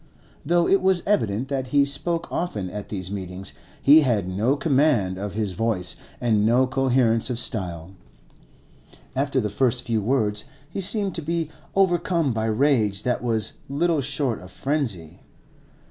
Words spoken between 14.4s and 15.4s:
of frenzy.